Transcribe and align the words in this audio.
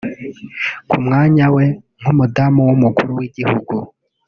Ku 0.89 0.97
mwanya 1.05 1.45
we 1.55 1.65
nk’Umudamu 1.99 2.59
w’Umukuru 2.67 3.09
w’Igihugu 3.17 3.75